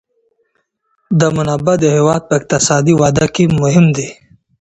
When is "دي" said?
3.97-4.09